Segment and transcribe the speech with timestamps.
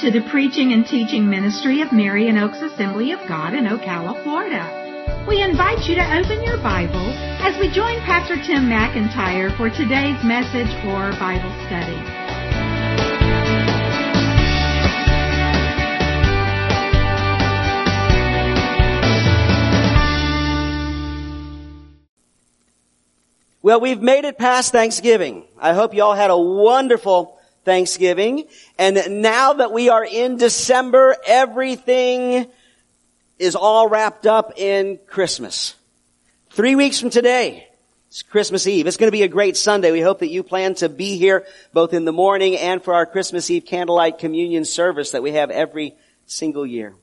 [0.00, 5.24] to the preaching and teaching ministry of Marion Oaks Assembly of God in Ocala, Florida.
[5.26, 7.08] We invite you to open your Bible
[7.40, 11.96] as we join Pastor Tim McIntyre for today's message or Bible study.
[23.62, 25.44] Well, we've made it past Thanksgiving.
[25.58, 27.35] I hope you all had a wonderful
[27.66, 28.46] Thanksgiving.
[28.78, 32.46] And now that we are in December, everything
[33.40, 35.74] is all wrapped up in Christmas.
[36.50, 37.66] Three weeks from today,
[38.06, 38.86] it's Christmas Eve.
[38.86, 39.90] It's going to be a great Sunday.
[39.90, 43.04] We hope that you plan to be here both in the morning and for our
[43.04, 46.94] Christmas Eve candlelight communion service that we have every single year.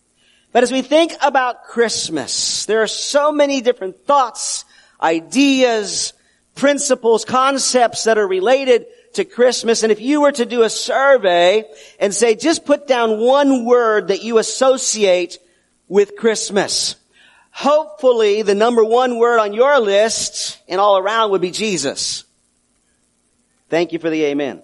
[0.54, 4.64] But as we think about Christmas, there are so many different thoughts,
[5.02, 6.14] ideas,
[6.56, 9.84] principles, concepts that are related to Christmas.
[9.84, 11.66] And if you were to do a survey
[12.00, 15.40] and say, just put down one word that you associate
[15.88, 16.96] with Christmas,
[17.52, 22.24] hopefully the number one word on your list and all around would be Jesus.
[23.70, 24.62] Thank you for the amen.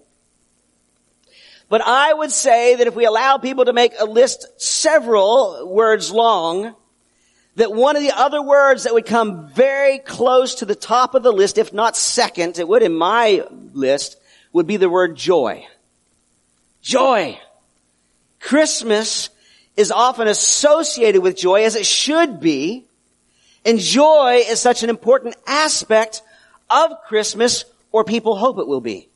[1.70, 6.12] But I would say that if we allow people to make a list several words
[6.12, 6.76] long,
[7.56, 11.24] that one of the other words that would come very close to the top of
[11.24, 14.18] the list, if not second, it would in my list,
[14.54, 15.66] would be the word joy.
[16.82, 17.40] Joy.
[18.40, 19.30] Christmas
[19.76, 22.86] is often associated with joy as it should be.
[23.66, 26.22] And joy is such an important aspect
[26.70, 29.08] of Christmas or people hope it will be.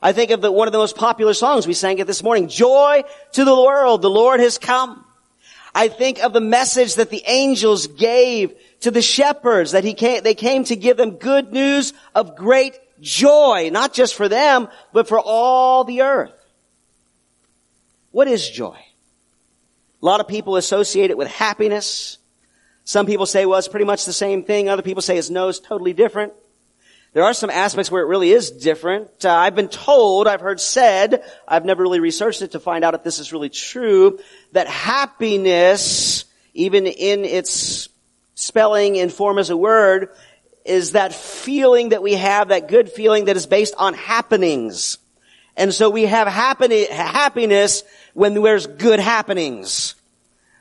[0.00, 2.48] I think of the, one of the most popular songs we sang it this morning.
[2.48, 4.02] Joy to the world.
[4.02, 5.04] The Lord has come.
[5.74, 10.22] I think of the message that the angels gave to the shepherds that he came,
[10.22, 15.08] they came to give them good news of great joy, not just for them, but
[15.08, 16.32] for all the earth.
[18.12, 18.78] What is joy?
[20.00, 22.18] A lot of people associate it with happiness.
[22.84, 24.68] Some people say, well, it's pretty much the same thing.
[24.68, 26.32] Other people say it's no, it's totally different.
[27.12, 29.24] There are some aspects where it really is different.
[29.24, 32.94] Uh, I've been told, I've heard said, I've never really researched it to find out
[32.94, 34.18] if this is really true,
[34.52, 36.24] that happiness,
[36.54, 37.90] even in its
[38.34, 40.08] spelling and form as a word,
[40.64, 44.98] is that feeling that we have, that good feeling that is based on happenings.
[45.56, 47.82] And so we have happiness
[48.14, 49.94] when there's good happenings.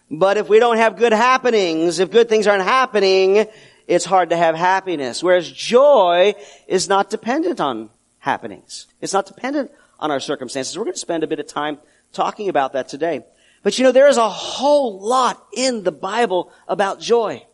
[0.09, 3.47] But if we don't have good happenings, if good things aren't happening,
[3.87, 5.23] it's hard to have happiness.
[5.23, 6.33] Whereas joy
[6.67, 7.89] is not dependent on
[8.19, 8.87] happenings.
[8.99, 10.77] It's not dependent on our circumstances.
[10.77, 11.77] We're going to spend a bit of time
[12.11, 13.23] talking about that today.
[13.63, 17.45] But you know, there is a whole lot in the Bible about joy.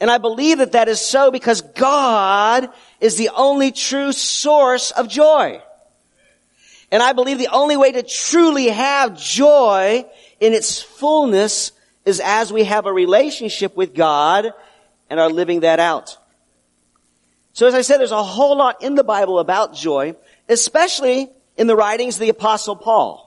[0.00, 5.08] And I believe that that is so because God is the only true source of
[5.08, 5.60] joy.
[6.90, 10.06] And I believe the only way to truly have joy
[10.40, 11.72] in its fullness
[12.06, 14.52] is as we have a relationship with God
[15.10, 16.16] and are living that out.
[17.52, 20.16] So as I said, there's a whole lot in the Bible about joy,
[20.48, 23.26] especially in the writings of the apostle Paul.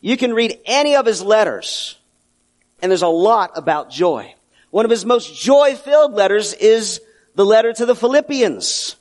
[0.00, 1.98] You can read any of his letters,
[2.80, 4.34] and there's a lot about joy.
[4.70, 7.00] One of his most joy-filled letters is
[7.34, 8.96] the letter to the Philippians.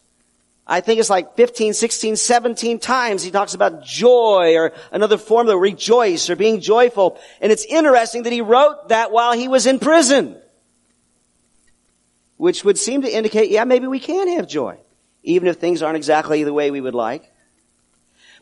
[0.66, 5.47] I think it's like 15, 16, 17 times he talks about joy or another form
[5.47, 7.19] of rejoice or being joyful.
[7.39, 10.35] And it's interesting that he wrote that while he was in prison
[12.38, 14.77] which would seem to indicate, yeah, maybe we can have joy,
[15.23, 17.31] even if things aren't exactly the way we would like.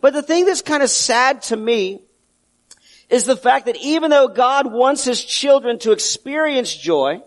[0.02, 2.02] But the thing that's kind of sad to me
[3.10, 7.22] is the fact that even though God wants His children to experience joy,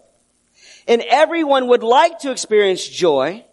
[0.87, 3.44] and everyone would like to experience joy,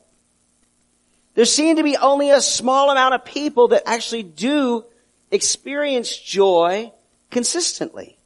[1.36, 4.86] there seem to be only a small amount of people that actually do
[5.32, 6.92] experience joy
[7.30, 8.18] consistently.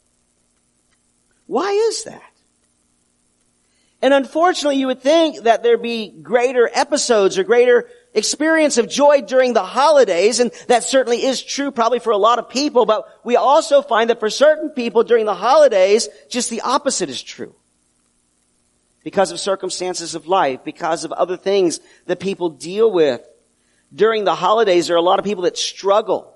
[1.48, 2.22] Why is that?
[4.02, 9.22] And unfortunately, you would think that there'd be greater episodes or greater experience of joy
[9.22, 13.06] during the holidays, and that certainly is true probably for a lot of people, but
[13.24, 17.54] we also find that for certain people during the holidays, just the opposite is true.
[19.04, 23.22] Because of circumstances of life, because of other things that people deal with.
[23.94, 26.36] During the holidays, there are a lot of people that struggle.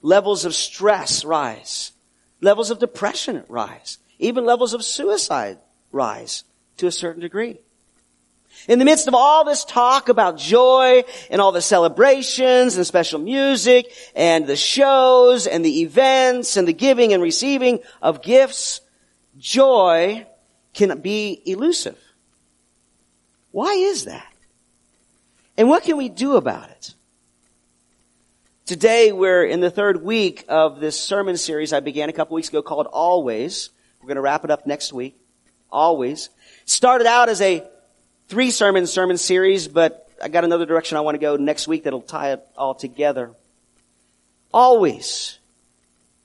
[0.00, 1.92] Levels of stress rise.
[2.40, 3.98] Levels of depression rise.
[4.18, 5.58] Even levels of suicide
[5.92, 6.44] rise
[6.76, 7.58] to a certain degree.
[8.66, 13.18] In the midst of all this talk about joy and all the celebrations and special
[13.18, 18.80] music and the shows and the events and the giving and receiving of gifts,
[19.38, 20.26] joy
[20.74, 21.98] can be elusive.
[23.52, 24.32] Why is that?
[25.56, 26.94] And what can we do about it?
[28.66, 32.50] Today we're in the third week of this sermon series I began a couple weeks
[32.50, 33.70] ago called Always.
[34.00, 35.18] We're going to wrap it up next week.
[35.70, 36.28] Always.
[36.66, 37.66] Started out as a
[38.28, 41.84] three sermon sermon series, but I got another direction I want to go next week
[41.84, 43.30] that'll tie it all together.
[44.52, 45.38] Always.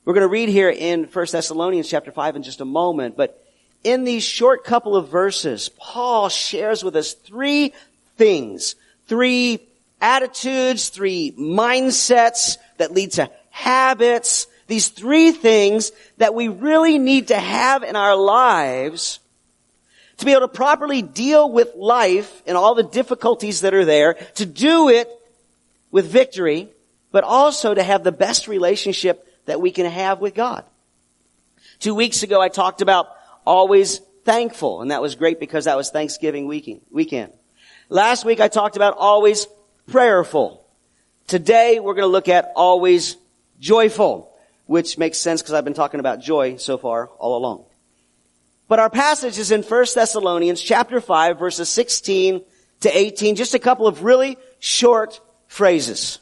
[0.05, 3.41] We're going to read here in 1 Thessalonians chapter 5 in just a moment, but
[3.85, 7.73] in these short couple of verses, Paul shares with us three
[8.17, 8.75] things,
[9.07, 9.59] three
[10.01, 17.39] attitudes, three mindsets that lead to habits, these three things that we really need to
[17.39, 19.19] have in our lives
[20.23, 24.15] to be able to properly deal with life and all the difficulties that are there,
[24.35, 25.09] to do it
[25.91, 26.69] with victory,
[27.11, 30.63] but also to have the best relationship that we can have with God.
[31.79, 33.07] Two weeks ago I talked about
[33.45, 37.33] always thankful, and that was great because that was Thanksgiving weekend.
[37.89, 39.47] Last week I talked about always
[39.87, 40.65] prayerful.
[41.27, 43.17] Today we're going to look at always
[43.59, 44.33] joyful,
[44.65, 47.65] which makes sense because I've been talking about joy so far all along.
[48.67, 52.41] But our passage is in 1 Thessalonians chapter 5 verses 16
[52.81, 56.19] to 18, just a couple of really short phrases.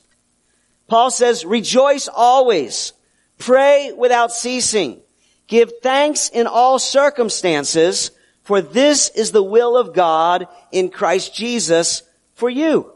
[0.88, 2.94] Paul says, rejoice always,
[3.38, 5.00] pray without ceasing,
[5.48, 8.12] give thanks in all circumstances,
[8.44, 12.04] for this is the will of God in Christ Jesus
[12.34, 12.92] for you.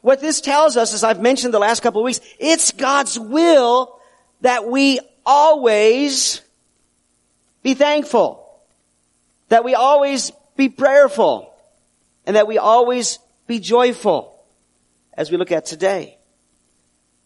[0.00, 3.98] What this tells us, as I've mentioned the last couple of weeks, it's God's will
[4.42, 6.40] that we always
[7.62, 8.47] be thankful
[9.48, 11.52] that we always be prayerful
[12.26, 14.38] and that we always be joyful
[15.14, 16.18] as we look at today.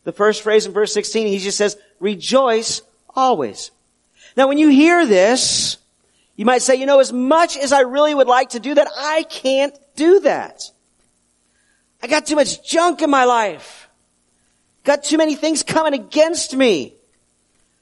[0.04, 2.82] The first phrase in verse 16, he just says, rejoice
[3.14, 3.70] always.
[4.36, 5.76] Now when you hear this,
[6.36, 8.88] you might say, you know, as much as I really would like to do that,
[8.96, 10.62] I can't do that.
[12.02, 13.88] I got too much junk in my life.
[14.84, 16.94] Got too many things coming against me.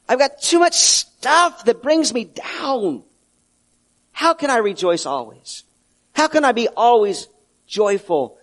[0.09, 3.05] I've got too much stuff that brings me down.
[4.21, 5.65] How can I rejoice always?
[6.13, 7.27] How can I be always
[7.67, 8.37] joyful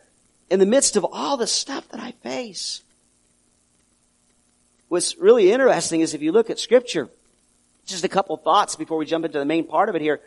[0.50, 2.81] in the midst of all the stuff that I face?
[4.88, 7.09] What's really interesting is if you look at scripture,
[7.85, 10.19] just a couple thoughts before we jump into the main part of it here.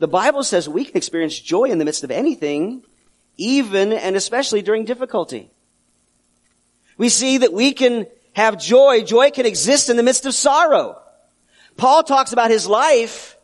[0.00, 2.82] The Bible says we can experience joy in the midst of anything,
[3.36, 5.48] even and especially during difficulty.
[6.96, 9.04] We see that we can have joy.
[9.04, 11.00] Joy can exist in the midst of sorrow.
[11.76, 13.36] Paul talks about his life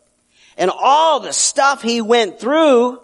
[0.56, 3.00] and all the stuff he went through.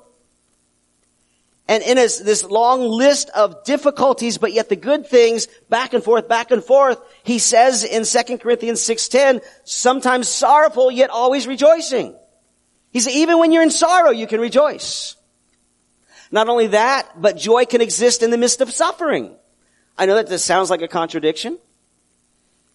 [1.69, 6.03] And in his, this long list of difficulties, but yet the good things, back and
[6.03, 12.17] forth, back and forth, he says in 2 Corinthians 6.10, sometimes sorrowful, yet always rejoicing.
[12.93, 15.17] He said, even when you're in sorrow, you can rejoice.
[16.33, 19.37] Not only that, but joy can exist in the midst of suffering.
[19.97, 21.59] I know that this sounds like a contradiction.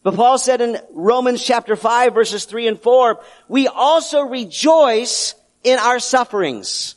[0.05, 5.79] But Paul said in Romans chapter 5 verses 3 and 4, we also rejoice in
[5.79, 6.93] our sufferings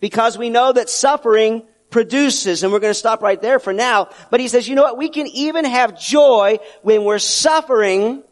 [0.00, 4.08] because we know that suffering produces, and we're going to stop right there for now,
[4.32, 8.24] but he says, you know what, we can even have joy when we're suffering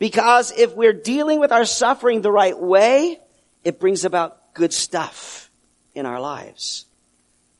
[0.00, 3.16] because if we're dealing with our suffering the right way,
[3.62, 5.52] it brings about good stuff
[5.94, 6.84] in our lives.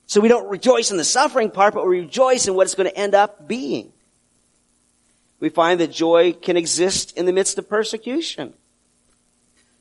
[0.08, 2.90] So we don't rejoice in the suffering part, but we rejoice in what it's going
[2.90, 3.92] to end up being
[5.40, 8.54] we find that joy can exist in the midst of persecution.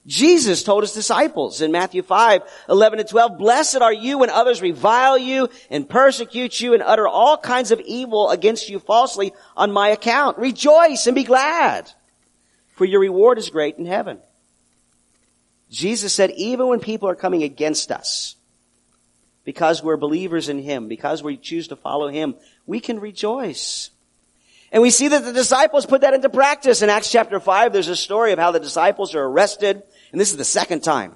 [0.07, 4.61] Jesus told his disciples in Matthew 5, 11 and 12, Blessed are you when others
[4.61, 9.71] revile you and persecute you and utter all kinds of evil against you falsely on
[9.71, 10.37] my account.
[10.37, 11.89] Rejoice and be glad,
[12.75, 14.19] for your reward is great in heaven.
[15.71, 18.35] Jesus said, even when people are coming against us,
[19.43, 22.35] because we're believers in Him, because we choose to follow Him,
[22.67, 23.89] we can rejoice.
[24.71, 26.81] And we see that the disciples put that into practice.
[26.81, 29.81] In Acts chapter 5, there's a story of how the disciples are arrested.
[30.11, 31.13] And this is the second time.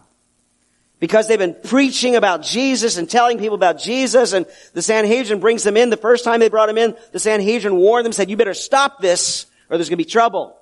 [1.00, 5.64] Because they've been preaching about Jesus and telling people about Jesus and the Sanhedrin brings
[5.64, 5.90] them in.
[5.90, 9.00] The first time they brought him in, the Sanhedrin warned them, said, you better stop
[9.00, 10.58] this or there's going to be trouble.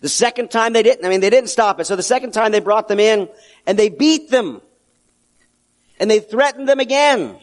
[0.00, 1.86] The second time they didn't, I mean, they didn't stop it.
[1.86, 3.28] So the second time they brought them in
[3.66, 4.60] and they beat them
[5.98, 7.38] and they threatened them again.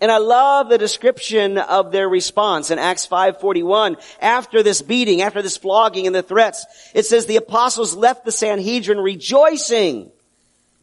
[0.00, 3.96] And I love the description of their response in Acts 5:41.
[4.20, 6.64] After this beating, after this flogging and the threats,
[6.94, 10.12] it says the apostles left the Sanhedrin rejoicing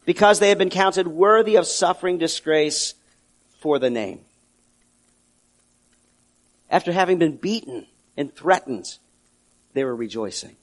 [0.04, 2.94] because they had been counted worthy of suffering disgrace
[3.60, 4.20] for the name.
[6.70, 8.98] After having been beaten and threatened,
[9.72, 10.56] they were rejoicing.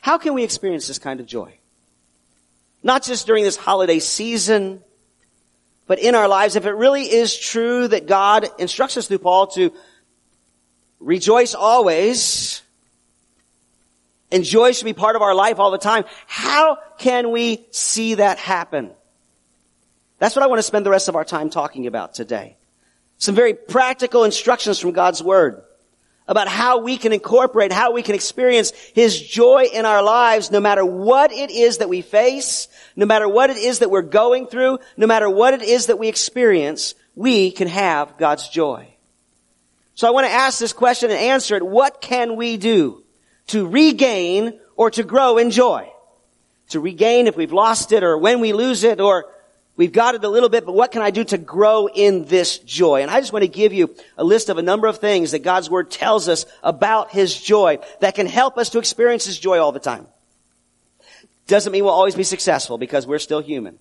[0.00, 1.54] How can we experience this kind of joy?
[2.82, 4.82] Not just during this holiday season,
[5.86, 9.48] but in our lives, if it really is true that God instructs us through Paul
[9.48, 9.72] to
[10.98, 12.62] rejoice always,
[14.32, 16.04] and joy should be part of our life all the time.
[16.26, 18.90] How can we see that happen?
[20.18, 22.56] That's what I want to spend the rest of our time talking about today.
[23.18, 25.62] Some very practical instructions from God's Word
[26.26, 30.60] about how we can incorporate, how we can experience His joy in our lives no
[30.60, 34.46] matter what it is that we face, no matter what it is that we're going
[34.46, 38.88] through, no matter what it is that we experience, we can have God's joy.
[39.94, 41.64] So I want to ask this question and answer it.
[41.64, 43.02] What can we do
[43.48, 45.88] to regain or to grow in joy?
[46.70, 49.26] To regain if we've lost it or when we lose it or
[49.76, 52.58] we've got it a little bit, but what can I do to grow in this
[52.58, 53.02] joy?
[53.02, 55.40] And I just want to give you a list of a number of things that
[55.42, 59.58] God's Word tells us about His joy that can help us to experience His joy
[59.58, 60.06] all the time.
[61.46, 63.78] Doesn't mean we'll always be successful because we're still human.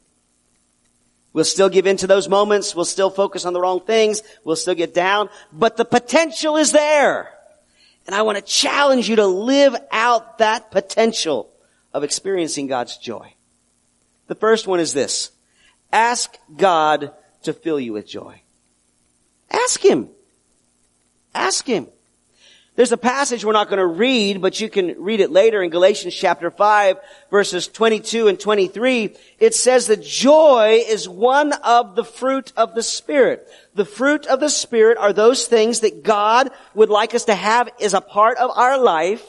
[1.31, 2.75] We'll still give in to those moments.
[2.75, 4.21] We'll still focus on the wrong things.
[4.43, 5.29] We'll still get down.
[5.51, 7.31] But the potential is there.
[8.05, 11.49] And I want to challenge you to live out that potential
[11.93, 13.33] of experiencing God's joy.
[14.27, 15.31] The first one is this.
[15.93, 17.11] Ask God
[17.43, 18.41] to fill you with joy.
[19.51, 20.09] Ask Him.
[21.35, 21.87] Ask Him.
[22.75, 25.69] There's a passage we're not going to read, but you can read it later in
[25.69, 26.97] Galatians chapter 5
[27.29, 29.15] verses 22 and 23.
[29.37, 33.47] It says that joy is one of the fruit of the Spirit.
[33.75, 37.69] The fruit of the Spirit are those things that God would like us to have
[37.79, 39.23] as a part of our life.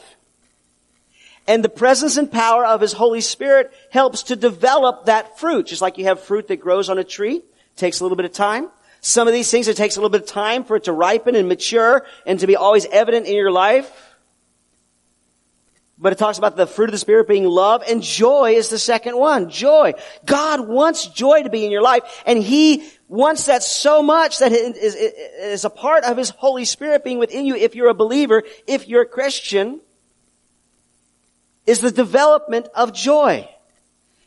[1.47, 5.67] And the presence and power of His Holy Spirit helps to develop that fruit.
[5.67, 7.41] Just like you have fruit that grows on a tree,
[7.75, 8.69] takes a little bit of time.
[9.01, 11.35] Some of these things, it takes a little bit of time for it to ripen
[11.35, 14.15] and mature and to be always evident in your life.
[15.97, 18.79] But it talks about the fruit of the Spirit being love and joy is the
[18.79, 19.49] second one.
[19.49, 19.93] Joy.
[20.25, 24.51] God wants joy to be in your life and He wants that so much that
[24.51, 28.43] it is a part of His Holy Spirit being within you if you're a believer,
[28.67, 29.79] if you're a Christian,
[31.65, 33.49] is the development of joy.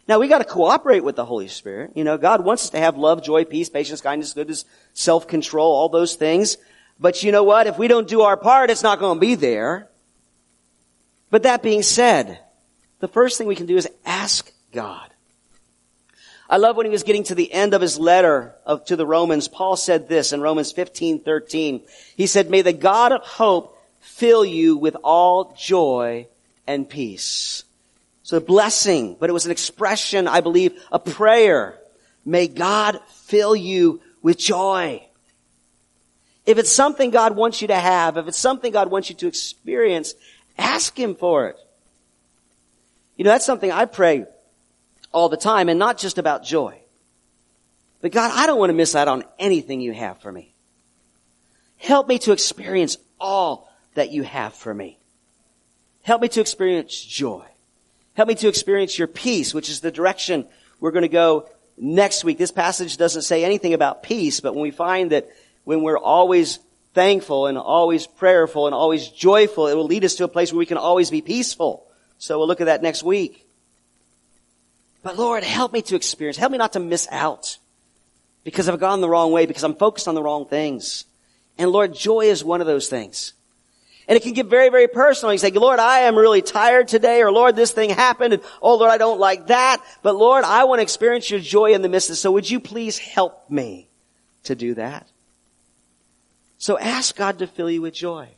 [0.08, 1.92] Now we got to cooperate with the Holy Spirit.
[1.94, 4.64] You know, God wants us to have love, joy, peace, patience, kindness, goodness,
[4.94, 6.56] self-control, all those things.
[6.98, 7.66] But you know what?
[7.66, 9.88] If we don't do our part, it's not to be there.
[11.30, 12.40] But that being said,
[13.00, 15.10] the first thing we can do is ask God.
[16.50, 19.06] I love when he was getting to the end of his letter of, to the
[19.06, 21.82] Romans, Paul said this in Romans 15, 13.
[22.16, 26.26] He said, may the God of hope fill you with all joy
[26.68, 27.64] and peace
[28.22, 31.78] So a blessing, but it was an expression, I believe, a prayer.
[32.24, 35.02] May God fill you with joy.
[36.44, 39.26] If it's something God wants you to have, if it's something God wants you to
[39.26, 40.14] experience,
[40.58, 41.56] ask Him for it.
[43.16, 44.26] You know, that's something I pray
[45.10, 46.78] all the time and not just about joy.
[48.02, 50.54] But God, I don't want to miss out on anything you have for me.
[51.78, 54.98] Help me to experience all that you have for me.
[56.08, 57.44] Help me to experience joy.
[58.14, 60.46] Help me to experience your peace, which is the direction
[60.80, 62.38] we're going to go next week.
[62.38, 65.28] This passage doesn't say anything about peace, but when we find that
[65.64, 66.60] when we're always
[66.94, 70.58] thankful and always prayerful and always joyful, it will lead us to a place where
[70.58, 71.86] we can always be peaceful.
[72.16, 73.46] So we'll look at that next week.
[75.02, 77.58] But Lord, help me to experience, help me not to miss out
[78.44, 81.04] because I've gone the wrong way, because I'm focused on the wrong things.
[81.58, 83.34] And Lord, joy is one of those things.
[84.08, 85.32] And it can get very, very personal.
[85.34, 88.76] You say, Lord, I am really tired today, or Lord, this thing happened, and oh
[88.76, 89.84] Lord, I don't like that.
[90.02, 92.20] But Lord, I want to experience your joy in the midst of this.
[92.20, 93.86] So would you please help me
[94.44, 95.06] to do that?
[96.56, 98.28] So ask God to fill you with joy.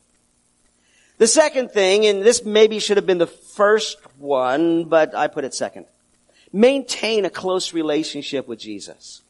[1.19, 5.45] The second thing, and this maybe should have been the first one, but I put
[5.45, 5.85] it second.
[6.51, 9.21] Maintain a close relationship with Jesus.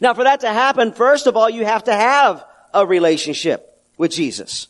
[0.00, 4.12] Now for that to happen, first of all, you have to have a relationship with
[4.12, 4.68] Jesus.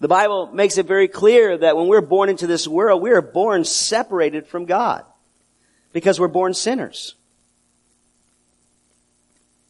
[0.00, 3.22] The Bible makes it very clear that when we're born into this world, we are
[3.22, 5.04] born separated from God
[5.92, 7.14] because we're born sinners.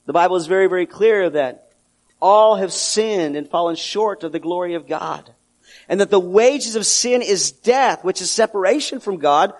[0.04, 1.72] The Bible is very, very clear that
[2.20, 5.30] all have sinned and fallen short of the glory of God.
[5.88, 9.54] And that the wages of sin is death, which is separation from God,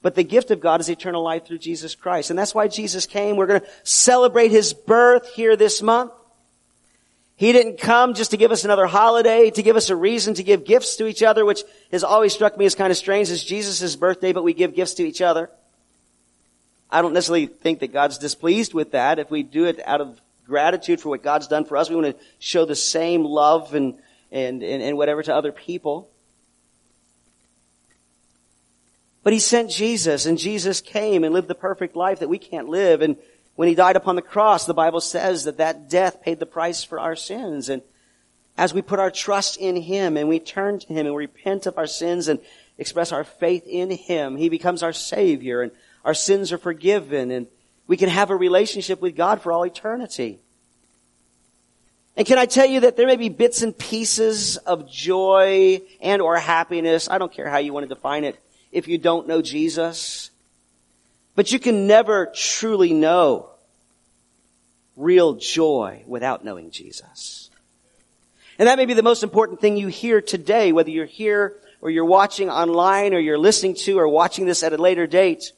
[0.00, 2.30] but the gift of God is eternal life through Jesus Christ.
[2.30, 3.36] And that's why Jesus came.
[3.36, 6.12] We're going to celebrate His birth here this month.
[7.42, 10.44] He didn't come just to give us another holiday, to give us a reason to
[10.44, 13.30] give gifts to each other, which has always struck me as kind of strange.
[13.30, 15.50] It's Jesus' birthday, but we give gifts to each other.
[16.88, 19.18] I don't necessarily think that God's displeased with that.
[19.18, 22.16] If we do it out of gratitude for what God's done for us, we want
[22.16, 23.94] to show the same love and,
[24.30, 26.08] and, and, and whatever to other people.
[29.24, 32.68] But He sent Jesus, and Jesus came and lived the perfect life that we can't
[32.68, 33.16] live, and
[33.54, 36.82] when he died upon the cross, the Bible says that that death paid the price
[36.84, 37.68] for our sins.
[37.68, 37.82] And
[38.56, 41.78] as we put our trust in Him and we turn to Him and repent of
[41.78, 42.40] our sins and
[42.78, 45.72] express our faith in Him, He becomes our Savior and
[46.04, 47.46] our sins are forgiven and
[47.86, 50.40] we can have a relationship with God for all eternity.
[52.16, 56.20] And can I tell you that there may be bits and pieces of joy and
[56.20, 58.38] or happiness, I don't care how you want to define it,
[58.70, 60.30] if you don't know Jesus.
[61.34, 63.50] But you can never truly know
[64.96, 67.50] real joy without knowing Jesus.
[68.58, 71.90] And that may be the most important thing you hear today, whether you're here or
[71.90, 75.52] you're watching online or you're listening to or watching this at a later date.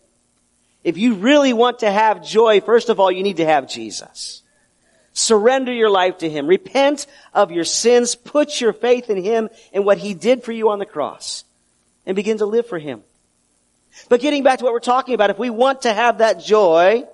[0.84, 4.42] If you really want to have joy, first of all, you need to have Jesus.
[5.12, 6.46] Surrender your life to Him.
[6.46, 8.14] Repent of your sins.
[8.14, 11.44] Put your faith in Him and what He did for you on the cross.
[12.06, 13.02] And begin to live for Him.
[14.08, 17.04] But getting back to what we're talking about, if we want to have that joy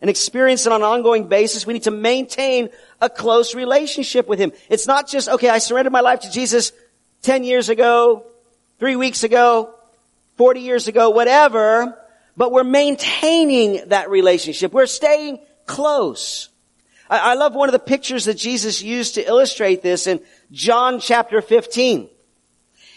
[0.00, 2.68] and experience it on an ongoing basis, we need to maintain
[3.00, 4.52] a close relationship with Him.
[4.68, 6.72] It's not just, okay, I surrendered my life to Jesus
[7.22, 8.24] 10 years ago,
[8.78, 9.74] three weeks ago,
[10.36, 11.98] 40 years ago, whatever,
[12.36, 14.72] but we're maintaining that relationship.
[14.72, 16.50] We're staying close.
[17.08, 20.20] I, I love one of the pictures that Jesus used to illustrate this in
[20.52, 22.10] John chapter 15.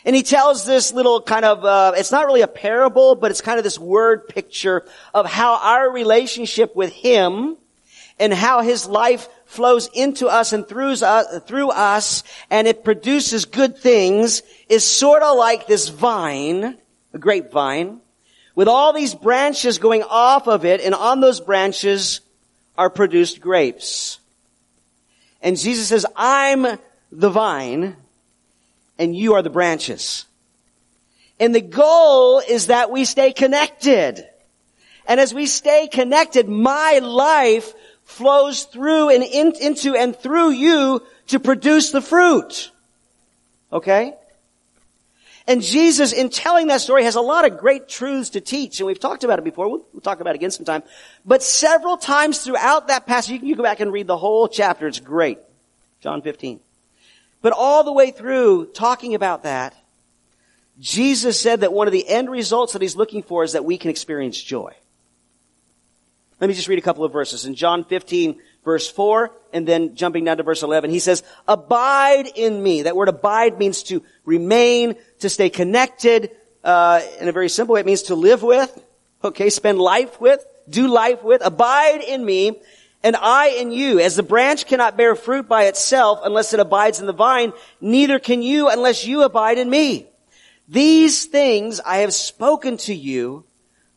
[0.05, 3.41] And he tells this little kind of, uh, it's not really a parable, but it's
[3.41, 7.57] kind of this word picture of how our relationship with him
[8.17, 13.45] and how his life flows into us and through us, through us and it produces
[13.45, 16.77] good things is sort of like this vine,
[17.13, 17.99] a grapevine,
[18.55, 22.21] with all these branches going off of it and on those branches
[22.77, 24.19] are produced grapes.
[25.41, 26.65] And Jesus says, I'm
[27.11, 27.95] the vine
[28.99, 30.25] and you are the branches.
[31.39, 34.27] And the goal is that we stay connected.
[35.07, 41.01] And as we stay connected, my life flows through and in, into and through you
[41.27, 42.71] to produce the fruit.
[43.71, 44.13] Okay?
[45.47, 48.85] And Jesus, in telling that story, has a lot of great truths to teach, and
[48.85, 49.67] we've talked about it before.
[49.67, 50.83] We'll, we'll talk about it again sometime.
[51.25, 54.47] But several times throughout that passage, you can, you go back and read the whole
[54.47, 54.85] chapter.
[54.85, 55.39] It's great.
[56.01, 56.59] John 15.
[57.41, 59.75] But all the way through talking about that,
[60.79, 63.77] Jesus said that one of the end results that he's looking for is that we
[63.77, 64.73] can experience joy.
[66.39, 67.45] Let me just read a couple of verses.
[67.45, 72.27] In John 15, verse 4, and then jumping down to verse 11, he says, Abide
[72.33, 72.83] in me.
[72.83, 76.31] That word abide means to remain, to stay connected.
[76.63, 78.81] Uh, in a very simple way, it means to live with.
[79.21, 81.41] Okay, spend life with, do life with.
[81.43, 82.61] Abide in me,
[83.03, 83.99] and I in you.
[83.99, 88.19] As the branch cannot bear fruit by itself unless it abides in the vine, neither
[88.19, 90.07] can you unless you abide in me.
[90.67, 93.45] These things I have spoken to you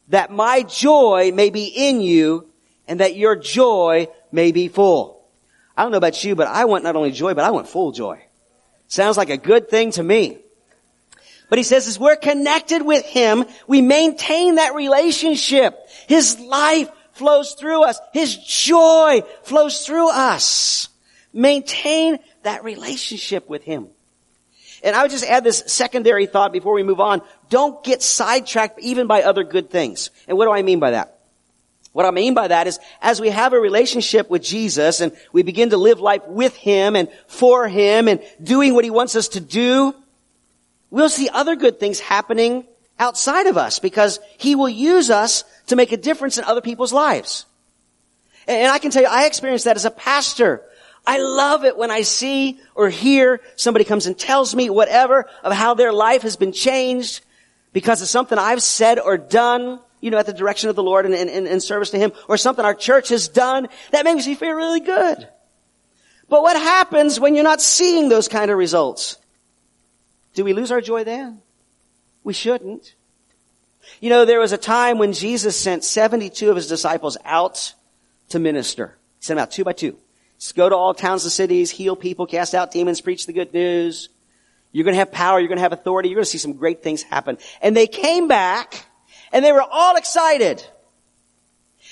[0.08, 2.48] that my joy may be in you
[2.88, 5.24] and that your joy may be full.
[5.76, 7.92] I don't know about you, but I want not only joy, but I want full
[7.92, 8.22] joy.
[8.88, 10.38] Sounds like a good thing to me.
[11.48, 15.78] But he says as we're connected with him, we maintain that relationship.
[16.06, 18.00] His life flows through us.
[18.12, 20.88] His joy flows through us.
[21.32, 23.88] Maintain that relationship with him.
[24.82, 27.22] And I would just add this secondary thought before we move on.
[27.50, 30.10] Don't get sidetracked even by other good things.
[30.26, 31.20] And what do I mean by that?
[31.92, 35.42] What I mean by that is as we have a relationship with Jesus and we
[35.42, 39.28] begin to live life with Him and for Him and doing what He wants us
[39.28, 39.94] to do,
[40.90, 42.66] we'll see other good things happening
[42.98, 46.92] outside of us because He will use us to make a difference in other people's
[46.92, 47.46] lives.
[48.46, 50.62] And I can tell you, I experienced that as a pastor.
[51.06, 55.54] I love it when I see or hear somebody comes and tells me whatever of
[55.54, 57.24] how their life has been changed
[57.72, 61.06] because of something I've said or done, you know, at the direction of the Lord
[61.06, 63.66] and in service to Him, or something our church has done.
[63.92, 65.26] That makes me feel really good.
[66.28, 69.16] But what happens when you're not seeing those kind of results?
[70.34, 71.40] Do we lose our joy then?
[72.24, 72.94] We shouldn't.
[74.02, 77.72] You know, there was a time when Jesus sent 72 of his disciples out
[78.30, 78.98] to minister.
[79.20, 79.96] He sent them out two by two.
[80.40, 83.54] Just go to all towns and cities, heal people, cast out demons, preach the good
[83.54, 84.08] news.
[84.72, 85.38] You're going to have power.
[85.38, 86.08] You're going to have authority.
[86.08, 87.38] You're going to see some great things happen.
[87.60, 88.86] And they came back
[89.32, 90.66] and they were all excited.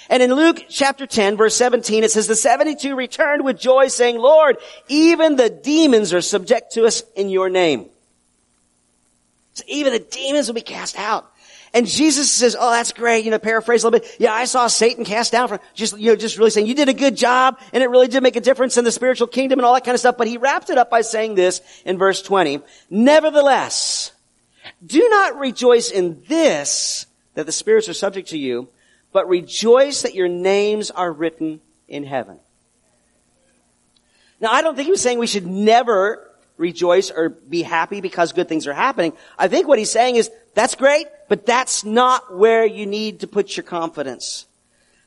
[0.09, 4.19] And in Luke chapter 10 verse 17 it says the 72 returned with joy saying,
[4.19, 4.57] Lord,
[4.89, 7.89] even the demons are subject to us in your name.
[9.53, 11.30] So even the demons will be cast out.
[11.73, 13.25] And Jesus says, oh, that's great.
[13.25, 14.17] You know, paraphrase a little bit.
[14.19, 16.89] Yeah, I saw Satan cast down from, just, you know, just really saying, you did
[16.89, 19.67] a good job and it really did make a difference in the spiritual kingdom and
[19.67, 20.17] all that kind of stuff.
[20.19, 22.61] But he wrapped it up by saying this in verse 20.
[22.91, 24.11] Nevertheless,
[24.85, 28.69] do not rejoice in this, that the spirits are subject to you,
[29.13, 32.39] but rejoice that your names are written in heaven.
[34.41, 38.33] Now, I don't think he was saying we should never rejoice or be happy because
[38.33, 39.13] good things are happening.
[39.39, 43.27] I think what he's saying is, that's great, but that's not where you need to
[43.27, 44.47] put your confidence.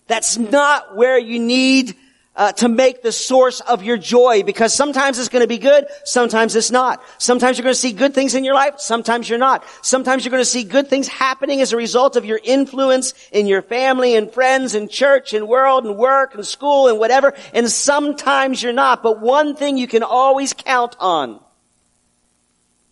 [0.07, 1.95] That's not where you need
[2.35, 5.85] uh, to make the source of your joy because sometimes it's going to be good,
[6.03, 7.03] sometimes it's not.
[7.19, 9.63] Sometimes you're going to see good things in your life, sometimes you're not.
[9.81, 13.45] Sometimes you're going to see good things happening as a result of your influence in
[13.45, 17.69] your family and friends and church and world and work and school and whatever, and
[17.69, 19.03] sometimes you're not.
[19.03, 21.42] But one thing you can always count on.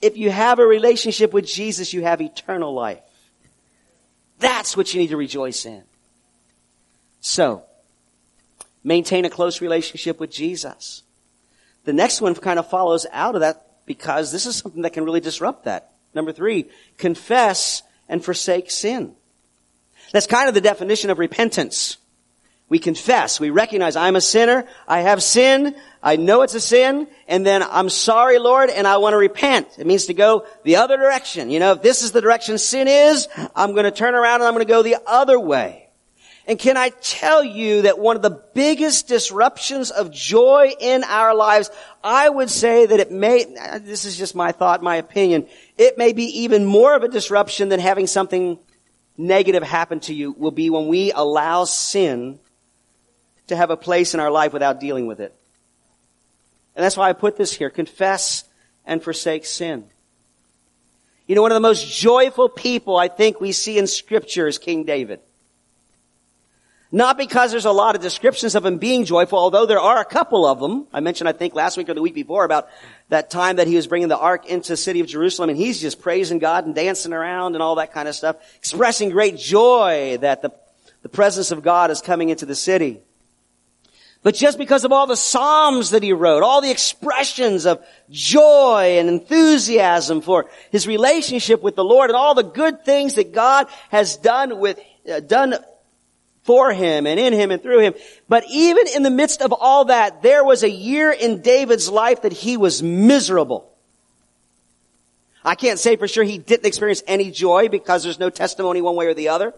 [0.02, 3.02] If you have a relationship with Jesus, you have eternal life.
[4.40, 5.84] That's what you need to rejoice in.
[7.20, 7.64] So,
[8.84, 11.04] maintain a close relationship with Jesus.
[11.84, 15.06] The next one kind of follows out of that because this is something that can
[15.06, 15.92] really disrupt that.
[16.14, 19.16] Number three, confess and forsake sin.
[20.12, 21.98] That's kind of the definition of repentance.
[22.72, 27.06] We confess, we recognize I'm a sinner, I have sin, I know it's a sin,
[27.28, 29.68] and then I'm sorry, Lord, and I want to repent.
[29.78, 31.50] It means to go the other direction.
[31.50, 34.46] You know, if this is the direction sin is, I'm going to turn around and
[34.46, 35.90] I'm going to go the other way.
[36.48, 41.36] And can I tell you that one of the biggest disruptions of joy in our
[41.36, 43.44] lives, I would say that it may,
[43.82, 45.46] this is just my thought, my opinion,
[45.78, 48.60] it may be even more of a disruption than having something
[49.18, 52.40] negative happen to you will be when we allow sin
[53.52, 55.34] to have a place in our life without dealing with it.
[56.76, 57.70] And that's why I put this here.
[57.70, 58.44] Confess
[58.86, 59.86] and forsake sin.
[61.28, 64.58] You know, one of the most joyful people I think we see in scripture is
[64.58, 65.20] King David.
[66.94, 70.06] Not because there's a lot of descriptions of him being joyful, although there are a
[70.06, 70.88] couple of them.
[70.92, 72.68] I mentioned, I think, last week or the week before about
[73.08, 75.80] that time that he was bringing the ark into the city of Jerusalem and he's
[75.80, 80.18] just praising God and dancing around and all that kind of stuff, expressing great joy
[80.20, 80.52] that the,
[81.02, 83.00] the presence of God is coming into the city.
[84.24, 88.98] But just because of all the Psalms that he wrote, all the expressions of joy
[89.00, 93.68] and enthusiasm for his relationship with the Lord and all the good things that God
[93.90, 94.80] has done with,
[95.12, 95.56] uh, done
[96.44, 97.96] for him and in him and through him.
[98.30, 102.22] But even in the midst of all that, there was a year in David's life
[102.22, 103.72] that he was miserable.
[105.44, 108.96] I can't say for sure he didn't experience any joy because there's no testimony one
[108.96, 109.56] way or the other.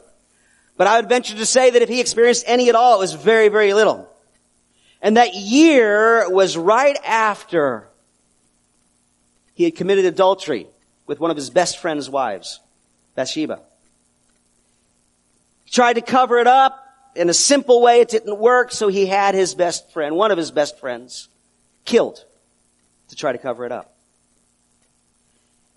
[0.78, 3.12] But I would venture to say that if he experienced any at all, it was
[3.12, 4.10] very, very little.
[5.04, 7.90] And that year was right after
[9.54, 10.66] he had committed adultery
[11.06, 12.62] with one of his best friend's wives,
[13.14, 13.60] Bathsheba
[15.66, 16.80] He tried to cover it up
[17.18, 18.00] in a simple way.
[18.00, 18.72] It didn't work.
[18.72, 21.28] So he had his best friend, one of his best friends,
[21.84, 22.24] killed
[23.10, 23.94] to try to cover it up.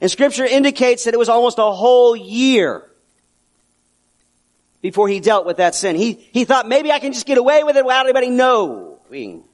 [0.00, 2.84] And scripture indicates that it was almost a whole year
[4.82, 5.96] before he dealt with that sin.
[5.96, 8.30] He, he thought maybe I can just get away with it without anybody
[9.10, 9.44] knowing.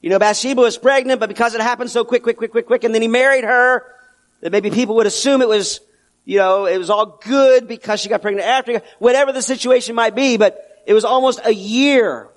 [0.00, 2.84] You know, Bathsheba was pregnant, but because it happened so quick, quick, quick, quick, quick,
[2.84, 3.84] and then he married her,
[4.40, 5.80] that maybe people would assume it was
[6.24, 10.14] you know, it was all good because she got pregnant after, whatever the situation might
[10.14, 12.28] be, but it was almost a year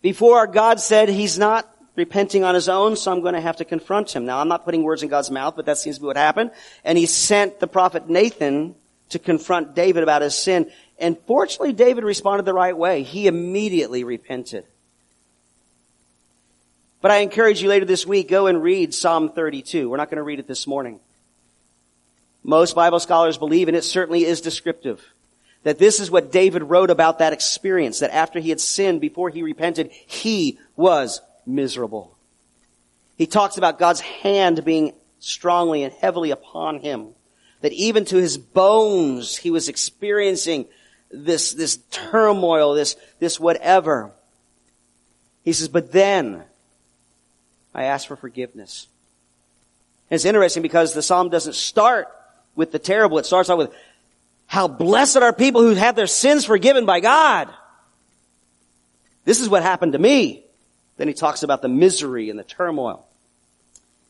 [0.00, 3.64] before God said he's not repenting on his own, so I'm going to have to
[3.64, 4.26] confront him.
[4.26, 6.52] Now, I'm not putting words in God's mouth, but that seems to be what happened.
[6.84, 8.76] And he sent the prophet Nathan
[9.08, 10.70] to confront David about his sin.
[11.00, 13.02] And fortunately, David responded the right way.
[13.02, 14.64] He immediately repented.
[17.00, 19.88] But I encourage you later this week, go and read Psalm 32.
[19.88, 20.98] We're not going to read it this morning.
[22.42, 25.04] Most Bible scholars believe, and it certainly is descriptive,
[25.62, 29.30] that this is what David wrote about that experience, that after he had sinned, before
[29.30, 32.16] he repented, he was miserable.
[33.16, 37.08] He talks about God's hand being strongly and heavily upon him.
[37.60, 40.66] That even to his bones, he was experiencing
[41.10, 44.12] this, this turmoil, this, this whatever.
[45.44, 46.44] He says, but then
[47.78, 48.88] I ask for forgiveness.
[50.10, 52.08] And it's interesting because the psalm doesn't start
[52.56, 53.18] with the terrible.
[53.18, 53.72] It starts out with,
[54.46, 57.48] how blessed are people who have their sins forgiven by God.
[59.24, 60.42] This is what happened to me.
[60.96, 63.06] Then he talks about the misery and the turmoil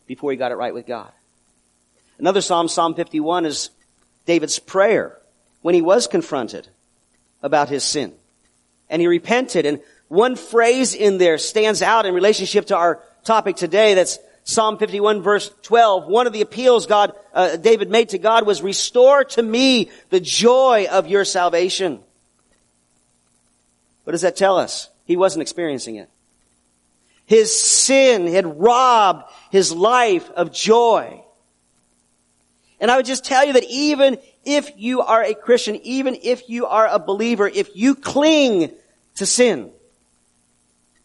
[0.06, 1.12] before he got it right with God.
[2.18, 3.68] Another Psalm, Psalm 51, is
[4.24, 5.18] David's prayer
[5.60, 6.68] when he was confronted
[7.42, 8.14] about his sin.
[8.88, 9.66] And he repented.
[9.66, 14.78] And one phrase in there stands out in relationship to our topic today that's Psalm
[14.78, 19.22] 51 verse 12, one of the appeals God, uh, David made to God was, restore
[19.22, 22.00] to me the joy of your salvation.
[24.04, 24.88] What does that tell us?
[25.04, 26.08] He wasn't experiencing it.
[27.26, 31.22] His sin had robbed his life of joy.
[32.80, 36.48] And I would just tell you that even if you are a Christian, even if
[36.48, 38.72] you are a believer, if you cling
[39.16, 39.70] to sin,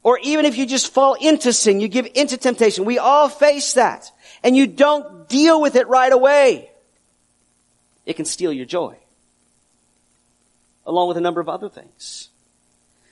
[0.04, 2.84] Or even if you just fall into sin, you give into temptation.
[2.84, 4.12] We all face that.
[4.44, 6.70] And you don't deal with it right away.
[8.06, 8.98] It can steal your joy.
[10.86, 12.30] Along with a number of other things.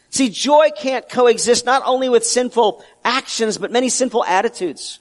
[0.10, 5.00] See, joy can't coexist not only with sinful actions, but many sinful attitudes.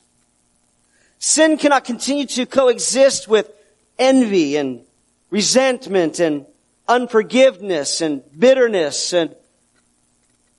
[1.18, 3.50] Sin cannot continue to coexist with
[3.98, 4.82] envy and
[5.30, 6.46] resentment and
[6.86, 9.34] unforgiveness and bitterness and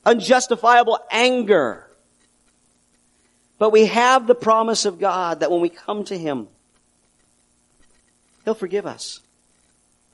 [0.05, 1.87] unjustifiable anger.
[3.57, 6.47] But we have the promise of God that when we come to Him,
[8.43, 9.19] He'll forgive us.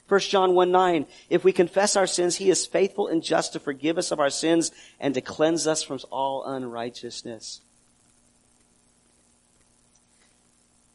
[0.09, 3.59] 1 John 1 9, if we confess our sins, He is faithful and just to
[3.59, 7.61] forgive us of our sins and to cleanse us from all unrighteousness.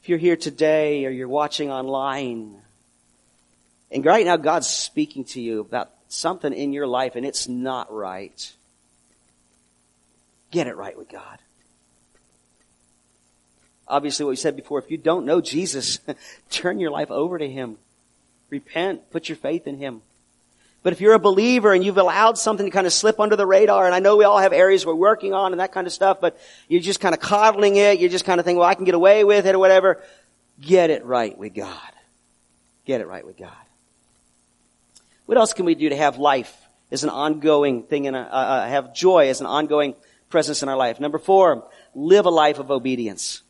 [0.02, 2.57] If you're here today or you're watching online,
[3.90, 7.92] and right now God's speaking to you about something in your life and it's not
[7.92, 8.52] right,
[10.53, 11.38] get it right with God.
[13.88, 15.99] Obviously, what we said before, if you don't know Jesus,
[16.51, 17.77] turn your life over to Him.
[18.49, 19.11] Repent.
[19.11, 20.03] Put your faith in Him.
[20.83, 23.47] But if you're a believer and you've allowed something to kind of slip under the
[23.47, 25.93] radar, and I know we all have areas we're working on and that kind of
[25.93, 26.38] stuff, but
[26.69, 28.95] you're just kind of coddling it, you're just kind of thinking, well, I can get
[28.95, 30.03] away with it or whatever,
[30.61, 31.79] get it right with God.
[32.85, 33.51] Get it right with God.
[35.27, 36.53] What else can we do to have life
[36.91, 39.95] as an ongoing thing and uh, uh, have joy as an ongoing
[40.33, 40.99] presence in our life?
[40.99, 43.42] Number four, live a life of obedience.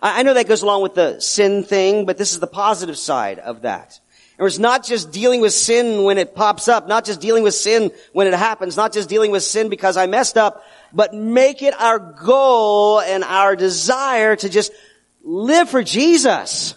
[0.00, 3.38] I know that goes along with the sin thing, but this is the positive side
[3.38, 3.98] of that.
[4.38, 7.54] And it's not just dealing with sin when it pops up, not just dealing with
[7.54, 11.62] sin when it happens, not just dealing with sin because I messed up, but make
[11.62, 14.72] it our goal and our desire to just
[15.24, 16.74] live for Jesus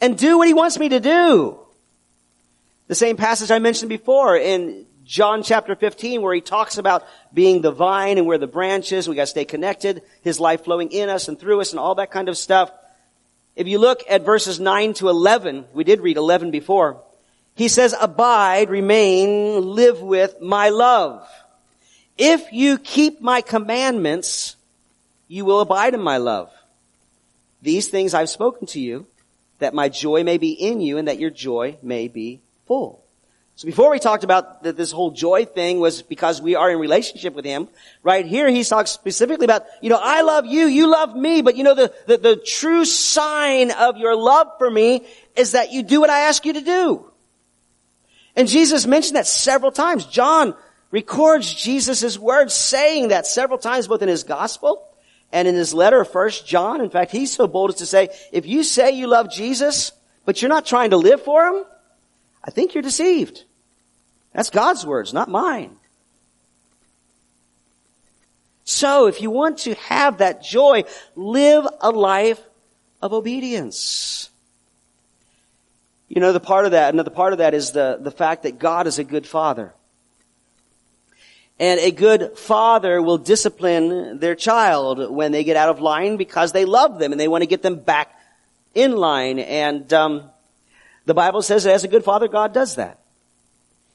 [0.00, 1.58] and do what he wants me to do.
[2.88, 7.62] The same passage I mentioned before in John chapter 15 where he talks about being
[7.62, 9.08] the vine and we're the branches.
[9.08, 10.02] We got to stay connected.
[10.20, 12.70] His life flowing in us and through us and all that kind of stuff.
[13.56, 17.02] If you look at verses 9 to 11, we did read 11 before.
[17.54, 21.26] He says, abide, remain, live with my love.
[22.18, 24.56] If you keep my commandments,
[25.26, 26.52] you will abide in my love.
[27.62, 29.06] These things I've spoken to you,
[29.58, 32.97] that my joy may be in you and that your joy may be full.
[33.58, 36.78] So before we talked about that this whole joy thing was because we are in
[36.78, 37.66] relationship with Him,
[38.04, 41.56] right here He talks specifically about, you know, I love you, you love me, but
[41.56, 45.82] you know, the, the, the true sign of your love for me is that you
[45.82, 47.10] do what I ask you to do.
[48.36, 50.06] And Jesus mentioned that several times.
[50.06, 50.54] John
[50.92, 54.86] records Jesus' words saying that several times both in his gospel
[55.32, 56.80] and in his letter of first John.
[56.80, 59.90] In fact, he's so bold as to say, if you say you love Jesus,
[60.24, 61.64] but you're not trying to live for him,
[62.44, 63.46] I think you're deceived.
[64.32, 65.76] That's God's words, not mine.
[68.64, 70.84] So if you want to have that joy,
[71.16, 72.40] live a life
[73.00, 74.28] of obedience.
[76.08, 78.58] You know, the part of that, another part of that is the, the fact that
[78.58, 79.72] God is a good father.
[81.58, 86.52] And a good father will discipline their child when they get out of line because
[86.52, 88.14] they love them and they want to get them back
[88.74, 89.38] in line.
[89.38, 90.24] And um,
[91.04, 93.00] the Bible says that as a good father, God does that.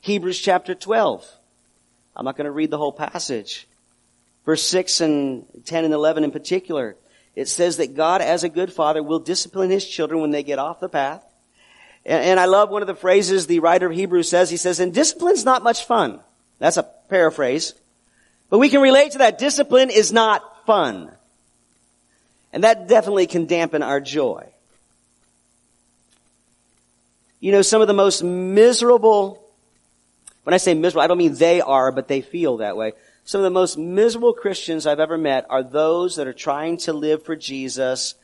[0.03, 1.25] Hebrews chapter 12.
[2.13, 3.69] I'm not going to read the whole passage.
[4.45, 6.97] Verse 6 and 10 and 11 in particular.
[7.37, 10.59] It says that God, as a good father, will discipline his children when they get
[10.59, 11.23] off the path.
[12.05, 14.49] And, and I love one of the phrases the writer of Hebrews says.
[14.49, 16.19] He says, and discipline's not much fun.
[16.59, 17.73] That's a paraphrase.
[18.49, 19.37] But we can relate to that.
[19.37, 21.13] Discipline is not fun.
[22.51, 24.49] And that definitely can dampen our joy.
[27.39, 29.42] You know, some of the most miserable
[30.43, 32.93] when I say miserable, I don't mean they are, but they feel that way.
[33.25, 36.93] Some of the most miserable Christians I've ever met are those that are trying to
[36.93, 38.15] live for Jesus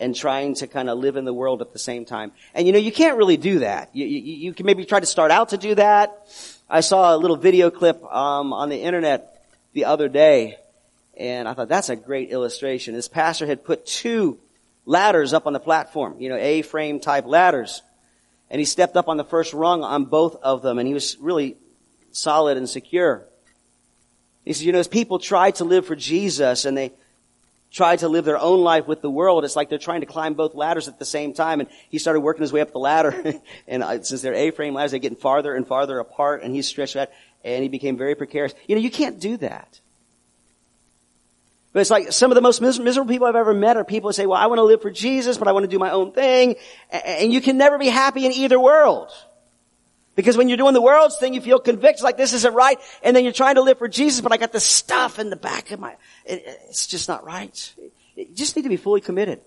[0.00, 2.32] and trying to kind of live in the world at the same time.
[2.54, 3.90] And you know, you can't really do that.
[3.92, 6.26] You, you, you can maybe try to start out to do that.
[6.70, 10.56] I saw a little video clip um, on the internet the other day,
[11.18, 12.94] and I thought that's a great illustration.
[12.94, 14.38] This pastor had put two
[14.86, 17.82] ladders up on the platform, you know, A-frame type ladders.
[18.50, 21.16] And he stepped up on the first rung on both of them, and he was
[21.18, 21.56] really
[22.12, 23.24] solid and secure.
[24.44, 26.92] He says, you know, as people try to live for Jesus and they
[27.70, 30.32] try to live their own life with the world, it's like they're trying to climb
[30.32, 31.60] both ladders at the same time.
[31.60, 33.34] And he started working his way up the ladder.
[33.68, 36.96] and uh, since they're A-frame ladders, they're getting farther and farther apart, and he's stretched
[36.96, 37.10] out,
[37.44, 38.54] and he became very precarious.
[38.66, 39.80] You know, you can't do that.
[41.78, 44.12] But it's like some of the most miserable people I've ever met are people who
[44.12, 46.10] say, well, I want to live for Jesus, but I want to do my own
[46.10, 46.56] thing.
[46.90, 49.12] And you can never be happy in either world.
[50.16, 53.14] Because when you're doing the world's thing, you feel convicted like this isn't right, and
[53.14, 55.70] then you're trying to live for Jesus, but I got this stuff in the back
[55.70, 57.72] of my, it, it's just not right.
[58.16, 59.40] You just need to be fully committed.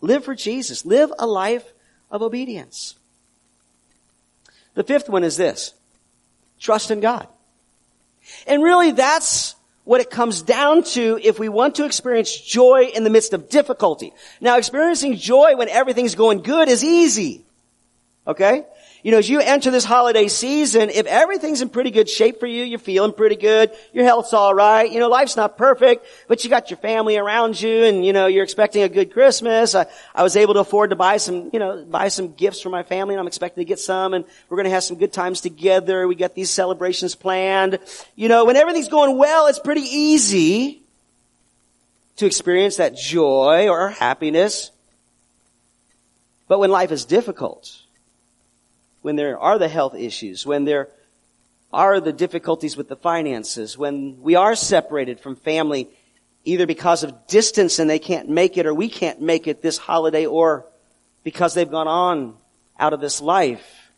[0.00, 0.84] Live for Jesus.
[0.84, 1.72] Live a life
[2.10, 2.96] of obedience.
[4.74, 5.72] The fifth one is this.
[6.58, 7.28] Trust in God.
[8.44, 9.54] And really that's
[9.84, 13.48] what it comes down to if we want to experience joy in the midst of
[13.48, 14.12] difficulty.
[14.40, 17.44] Now experiencing joy when everything's going good is easy.
[18.26, 18.64] Okay?
[19.04, 22.46] You know, as you enter this holiday season, if everything's in pretty good shape for
[22.46, 26.50] you, you're feeling pretty good, your health's alright, you know, life's not perfect, but you
[26.50, 29.74] got your family around you and, you know, you're expecting a good Christmas.
[29.74, 32.68] I, I was able to afford to buy some, you know, buy some gifts for
[32.68, 35.12] my family and I'm expecting to get some and we're going to have some good
[35.12, 36.06] times together.
[36.06, 37.80] We got these celebrations planned.
[38.14, 40.80] You know, when everything's going well, it's pretty easy
[42.18, 44.70] to experience that joy or happiness.
[46.46, 47.81] But when life is difficult,
[49.02, 50.88] when there are the health issues, when there
[51.72, 55.88] are the difficulties with the finances, when we are separated from family,
[56.44, 59.78] either because of distance and they can't make it or we can't make it this
[59.78, 60.66] holiday or
[61.24, 62.36] because they've gone on
[62.78, 63.90] out of this life,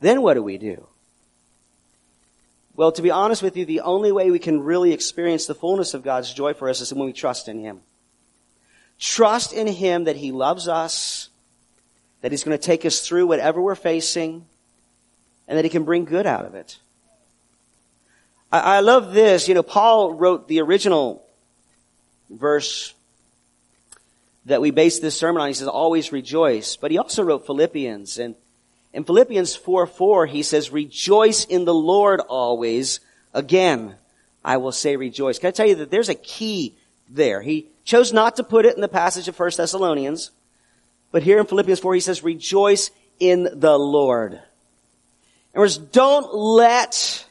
[0.00, 0.86] then what do we do?
[2.76, 5.94] Well, to be honest with you, the only way we can really experience the fullness
[5.94, 7.80] of God's joy for us is when we trust in Him.
[8.98, 11.30] Trust in Him that He loves us,
[12.24, 14.46] that He's going to take us through whatever we're facing,
[15.46, 16.78] and that He can bring good out of it.
[18.50, 19.46] I, I love this.
[19.46, 21.22] You know, Paul wrote the original
[22.30, 22.94] verse
[24.46, 25.48] that we base this sermon on.
[25.48, 26.76] He says, always rejoice.
[26.76, 28.18] But he also wrote Philippians.
[28.18, 28.36] And
[28.94, 33.00] in Philippians 4, 4, he says, rejoice in the Lord always.
[33.34, 33.96] Again,
[34.42, 35.38] I will say rejoice.
[35.38, 36.74] Can I tell you that there's a key
[37.06, 37.42] there?
[37.42, 40.30] He chose not to put it in the passage of 1 Thessalonians.
[41.14, 44.32] But here in Philippians 4, he says, rejoice in the Lord.
[44.32, 47.24] In words, don't let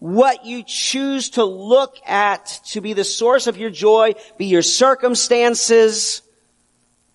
[0.00, 4.60] what you choose to look at to be the source of your joy be your
[4.60, 6.22] circumstances,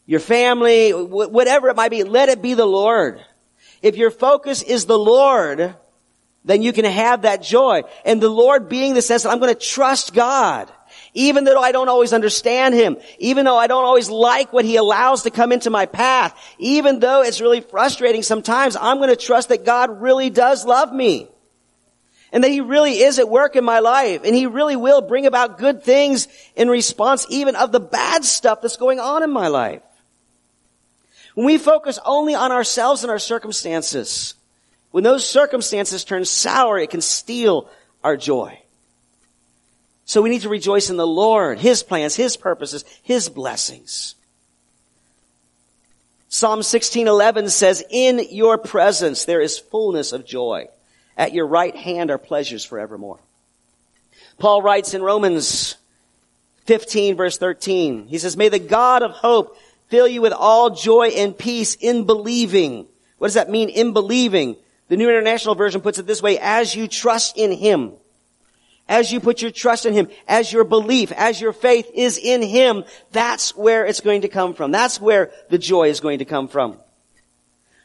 [0.06, 2.06] your family, whatever it might be.
[2.06, 3.20] Let it be the Lord.
[3.82, 5.76] If your focus is the Lord,
[6.46, 7.82] then you can have that joy.
[8.06, 10.72] And the Lord being the sense that I'm going to trust God.
[11.14, 14.76] Even though I don't always understand Him, even though I don't always like what He
[14.76, 19.16] allows to come into my path, even though it's really frustrating sometimes, I'm going to
[19.16, 21.28] trust that God really does love me.
[22.32, 24.22] And that He really is at work in my life.
[24.24, 28.62] And He really will bring about good things in response even of the bad stuff
[28.62, 29.82] that's going on in my life.
[31.34, 34.36] When we focus only on ourselves and our circumstances,
[34.92, 37.70] when those circumstances turn sour, it can steal
[38.04, 38.60] our joy.
[40.10, 44.16] So we need to rejoice in the Lord, His plans, His purposes, His blessings.
[46.30, 50.68] Psalm 16:11 says, "In your presence there is fullness of joy.
[51.16, 53.20] At your right hand are pleasures forevermore."
[54.40, 55.76] Paul writes in Romans
[56.66, 61.10] 15 verse 13, he says, "May the God of hope fill you with all joy
[61.10, 62.88] and peace in believing."
[63.20, 64.56] What does that mean in believing?
[64.88, 67.99] The New International Version puts it this way, as you trust in Him
[68.90, 72.42] as you put your trust in Him, as your belief, as your faith is in
[72.42, 74.72] Him, that's where it's going to come from.
[74.72, 76.80] That's where the joy is going to come from.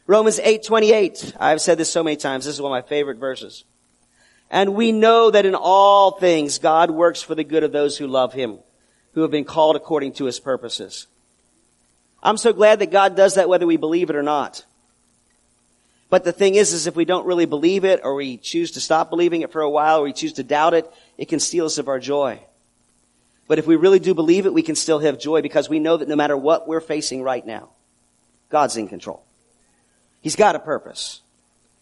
[0.07, 1.37] Romans 8:28.
[1.39, 2.45] I've said this so many times.
[2.45, 3.63] This is one of my favorite verses.
[4.49, 8.07] And we know that in all things God works for the good of those who
[8.07, 8.59] love Him,
[9.13, 11.07] who have been called according to His purposes.
[12.23, 14.65] I'm so glad that God does that whether we believe it or not.
[16.15, 18.79] But the thing is, is if we don't really believe it, or we choose to
[18.79, 21.65] stop believing it for a while, or we choose to doubt it, it can steal
[21.65, 22.39] us of our joy.
[23.49, 25.97] But if we really do believe it, we can still have joy because we know
[25.97, 27.67] that no matter what we're facing right now,
[28.47, 29.25] God's in control.
[30.21, 31.19] He's got a purpose.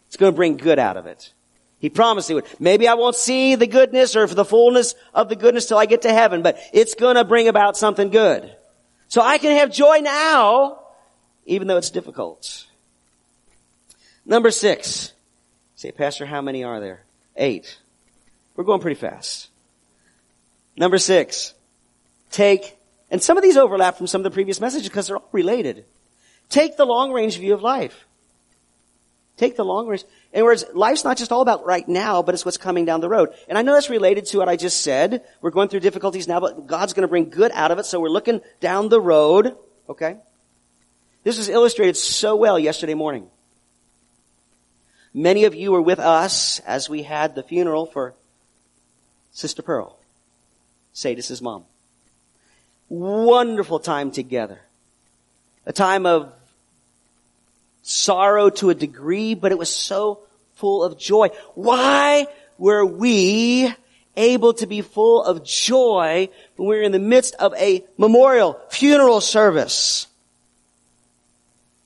[0.07, 1.31] It's going to bring good out of it.
[1.77, 2.47] He promised he would.
[2.59, 6.01] Maybe I won't see the goodness or the fullness of the goodness till I get
[6.01, 8.51] to heaven, but it's going to bring about something good.
[9.09, 10.79] So I can have joy now,
[11.45, 12.65] even though it's difficult.
[14.26, 15.13] Number six.
[15.76, 17.03] Say, Pastor, how many are there?
[17.36, 17.78] Eight.
[18.55, 19.49] We're going pretty fast.
[20.78, 21.53] Number six.
[22.32, 22.78] Take,
[23.11, 25.86] and some of these overlap from some of the previous messages because they're all related.
[26.49, 28.05] Take the long range view of life.
[29.38, 30.03] Take the long range.
[30.32, 33.01] In other words, life's not just all about right now, but it's what's coming down
[33.01, 33.34] the road.
[33.49, 35.24] And I know that's related to what I just said.
[35.41, 37.99] We're going through difficulties now, but God's going to bring good out of it, so
[37.99, 39.55] we're looking down the road.
[39.89, 40.17] Okay?
[41.24, 43.28] This was illustrated so well yesterday morning.
[45.14, 48.16] Many of you were with us as we had the funeral for
[49.32, 49.97] Sister Pearl,
[50.93, 51.66] Sadis's mom.
[52.89, 54.59] Wonderful time together.
[55.66, 56.32] A time of
[57.84, 60.20] sorrow to a degree, but it was so
[60.55, 61.30] full of joy.
[61.53, 63.74] Why were we
[64.16, 68.59] able to be full of joy when we were in the midst of a memorial
[68.70, 70.07] funeral service?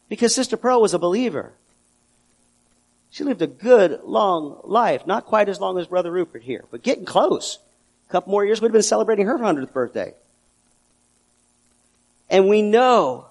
[0.09, 1.51] Because Sister Pearl was a believer.
[3.11, 5.07] She lived a good, long life.
[5.07, 7.59] Not quite as long as Brother Rupert here, but getting close.
[8.09, 10.13] A couple more years, we'd have been celebrating her 100th birthday.
[12.29, 13.27] And we know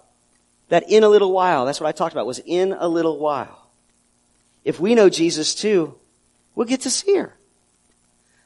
[0.69, 3.69] that in a little while, that's what I talked about, was in a little while.
[4.65, 5.95] If we know Jesus too,
[6.55, 7.35] we'll get to see her.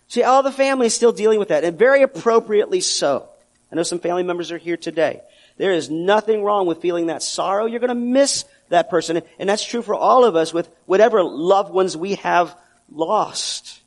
[0.08, 3.28] See, all the family is still dealing with that, and very appropriately so.
[3.70, 5.20] I know some family members are here today.
[5.56, 7.66] There is nothing wrong with feeling that sorrow.
[7.66, 9.22] You're going to miss that person.
[9.38, 12.56] And that's true for all of us with whatever loved ones we have
[12.90, 13.80] lost.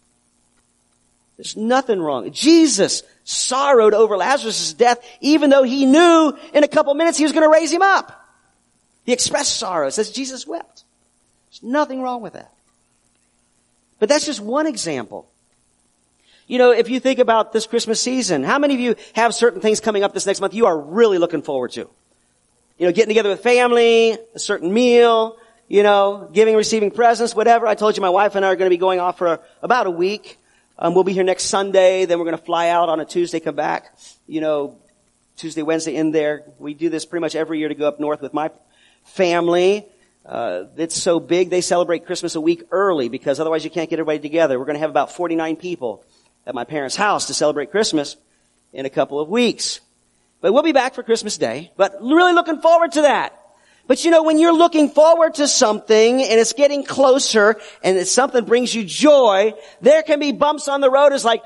[1.38, 2.32] There's nothing wrong.
[2.32, 7.34] Jesus sorrowed over Lazarus' death, even though he knew in a couple minutes he was
[7.34, 8.20] going to raise him up.
[9.06, 9.88] He expressed sorrow.
[9.88, 10.84] It says Jesus wept.
[11.50, 12.54] There's nothing wrong with that.
[14.00, 15.28] But that's just one example.
[16.48, 19.62] You know, if you think about this Christmas season, how many of you have certain
[19.62, 21.90] things coming up this next month you are really looking forward to?
[22.78, 27.68] You know, getting together with family, a certain meal, you know, giving, receiving presents, whatever.
[27.68, 29.86] I told you my wife and I are going to be going off for about
[29.86, 30.40] a week.
[30.78, 33.40] Um, we'll be here next Sunday, then we're going to fly out on a Tuesday,
[33.40, 33.96] come back,
[34.28, 34.80] you know,
[35.38, 36.44] Tuesday, Wednesday in there.
[36.58, 38.50] We do this pretty much every year to go up north with my
[39.04, 39.86] family.
[40.26, 44.00] Uh, it's so big, they celebrate Christmas a week early because otherwise you can't get
[44.00, 44.58] everybody together.
[44.58, 46.04] We're going to have about 49 people
[46.48, 48.16] at my parents' house to celebrate Christmas
[48.72, 49.80] in a couple of weeks.
[50.44, 53.40] But we'll be back for Christmas Day, but really looking forward to that.
[53.88, 58.44] But you know, when you're looking forward to something and it's getting closer and something
[58.44, 61.14] brings you joy, there can be bumps on the road.
[61.14, 61.44] It's like,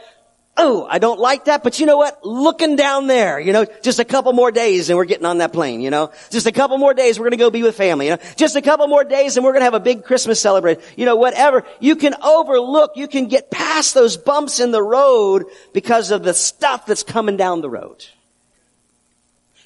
[0.58, 2.26] oh, I don't like that, but you know what?
[2.26, 5.54] Looking down there, you know, just a couple more days and we're getting on that
[5.54, 6.12] plane, you know?
[6.32, 8.22] Just a couple more days, we're gonna go be with family, you know?
[8.36, 10.82] Just a couple more days and we're gonna have a big Christmas celebration.
[10.96, 11.66] You know, whatever.
[11.80, 16.34] You can overlook, you can get past those bumps in the road because of the
[16.34, 18.04] stuff that's coming down the road.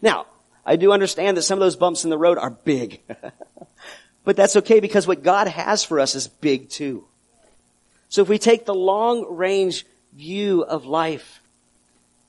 [0.02, 0.26] Now,
[0.66, 3.02] I do understand that some of those bumps in the road are big.
[4.24, 7.06] but that's okay because what God has for us is big too.
[8.10, 11.42] So if we take the long range view of life,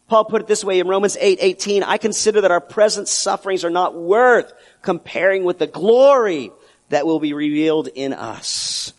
[0.09, 3.65] Paul put it this way in Romans 8, 18, I consider that our present sufferings
[3.65, 4.53] are not worth
[4.83, 6.53] comparing with the glory
[6.91, 8.93] that will be revealed in us.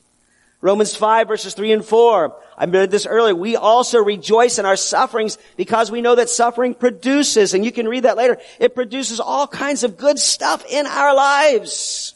[0.64, 2.40] Romans 5 verses 3 and 4.
[2.58, 3.36] I read this earlier.
[3.36, 7.86] We also rejoice in our sufferings because we know that suffering produces, and you can
[7.86, 12.16] read that later, it produces all kinds of good stuff in our lives.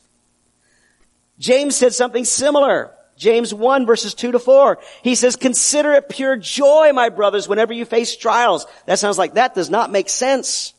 [1.37, 2.93] James said something similar.
[3.17, 4.79] James 1 verses 2 to 4.
[5.03, 8.65] He says, consider it pure joy, my brothers, whenever you face trials.
[8.85, 10.73] That sounds like that does not make sense.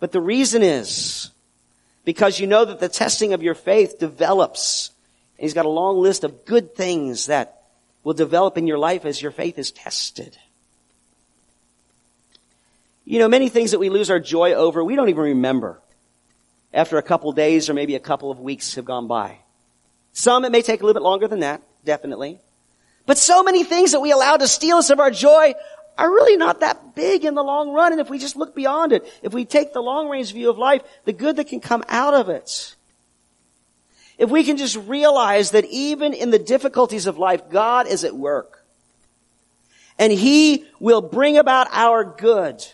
[0.00, 1.30] But the reason is
[2.04, 4.90] because you know that the testing of your faith develops
[5.38, 7.62] he's got a long list of good things that
[8.04, 10.36] will develop in your life as your faith is tested.
[13.04, 15.80] You know, many things that we lose our joy over, we don't even remember
[16.72, 19.38] after a couple days or maybe a couple of weeks have gone by.
[20.12, 22.38] Some it may take a little bit longer than that, definitely.
[23.06, 25.54] But so many things that we allow to steal us of our joy
[25.98, 27.92] are really not that big in the long run.
[27.92, 30.58] And if we just look beyond it, if we take the long range view of
[30.58, 32.75] life, the good that can come out of it.
[34.18, 38.16] If we can just realize that even in the difficulties of life, God is at
[38.16, 38.64] work.
[39.98, 42.64] And He will bring about our good,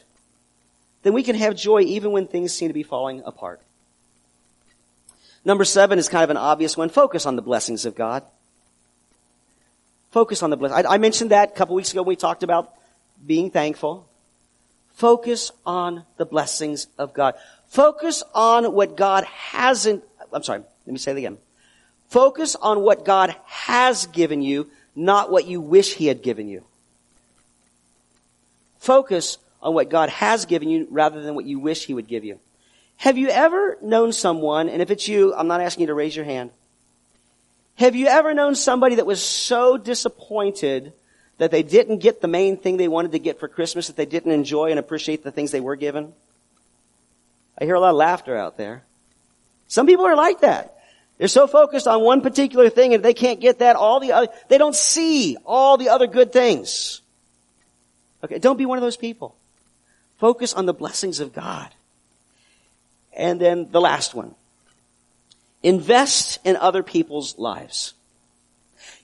[1.02, 3.60] then we can have joy even when things seem to be falling apart.
[5.44, 6.88] Number seven is kind of an obvious one.
[6.88, 8.22] Focus on the blessings of God.
[10.12, 10.86] Focus on the blessings.
[10.88, 12.72] I, mentioned that a couple weeks ago when we talked about
[13.26, 14.06] being thankful.
[14.94, 17.34] Focus on the blessings of God.
[17.68, 21.38] Focus on what God hasn't, I'm sorry, let me say it again.
[22.08, 26.64] Focus on what God has given you, not what you wish He had given you.
[28.78, 32.24] Focus on what God has given you rather than what you wish He would give
[32.24, 32.38] you.
[32.96, 36.14] Have you ever known someone, and if it's you, I'm not asking you to raise
[36.14, 36.50] your hand.
[37.76, 40.92] Have you ever known somebody that was so disappointed
[41.38, 44.06] that they didn't get the main thing they wanted to get for Christmas, that they
[44.06, 46.12] didn't enjoy and appreciate the things they were given?
[47.58, 48.84] I hear a lot of laughter out there.
[49.68, 50.71] Some people are like that.
[51.22, 54.26] They're so focused on one particular thing and they can't get that, all the other,
[54.48, 57.00] they don't see all the other good things.
[58.24, 59.36] Okay, don't be one of those people.
[60.18, 61.72] Focus on the blessings of God.
[63.16, 64.34] And then the last one.
[65.62, 67.94] Invest in other people's lives.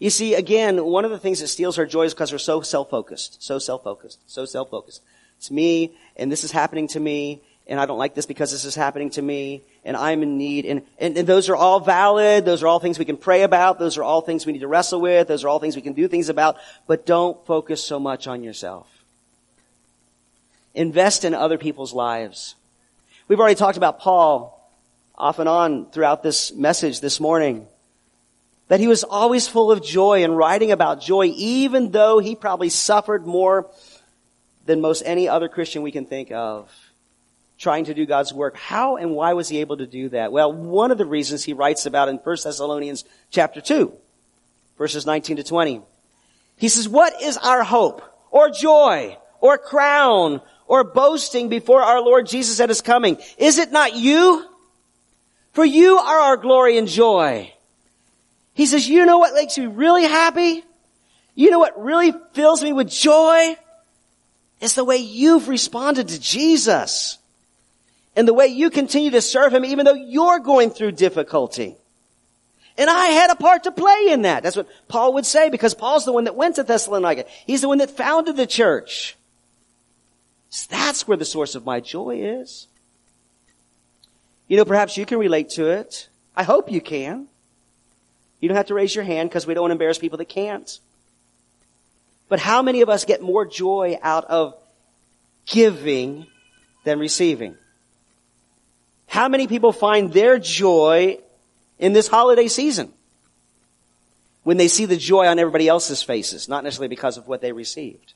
[0.01, 2.62] You see, again, one of the things that steals our joy is because we're so
[2.62, 5.03] self-focused, so self-focused, so self-focused.
[5.37, 8.64] It's me, and this is happening to me, and I don't like this because this
[8.64, 12.47] is happening to me, and I'm in need, and, and, and those are all valid,
[12.47, 14.69] those are all things we can pray about, those are all things we need to
[14.69, 16.57] wrestle with, those are all things we can do things about,
[16.87, 18.87] but don't focus so much on yourself.
[20.75, 22.55] Invest in other people's lives.
[23.27, 24.55] We've already talked about Paul
[25.14, 27.66] off and on throughout this message this morning.
[28.69, 32.69] That he was always full of joy and writing about joy, even though he probably
[32.69, 33.66] suffered more
[34.66, 36.71] than most any other Christian we can think of
[37.59, 38.57] trying to do God's work.
[38.57, 40.33] How and why was he able to do that?
[40.33, 43.93] Well, one of the reasons he writes about in 1 Thessalonians chapter 2,
[44.79, 45.83] verses 19 to 20.
[46.57, 52.27] He says, what is our hope or joy or crown or boasting before our Lord
[52.27, 53.19] Jesus at his coming?
[53.39, 54.45] Is it not you?
[55.53, 57.53] For you are our glory and joy.
[58.55, 60.65] He says, you know what makes me really happy?
[61.35, 63.57] You know what really fills me with joy?
[64.61, 67.19] It's the way you've responded to Jesus.
[68.19, 71.77] And the way you continue to serve Him even though you're going through difficulty.
[72.77, 74.43] And I had a part to play in that.
[74.43, 77.27] That's what Paul would say because Paul's the one that went to Thessalonica.
[77.47, 79.16] He's the one that founded the church.
[80.51, 82.66] So that's where the source of my joy is.
[84.49, 86.09] You know, perhaps you can relate to it.
[86.37, 87.29] I hope you can.
[88.41, 90.29] You don't have to raise your hand because we don't want to embarrass people that
[90.29, 90.81] can't.
[92.29, 94.57] But how many of us get more joy out of
[95.47, 96.27] giving
[96.83, 97.57] than receiving?
[99.09, 101.19] How many people find their joy
[101.79, 102.93] in this holiday season?
[104.45, 107.53] When they see the joy on everybody else's faces, not necessarily because of what they
[107.53, 108.13] received.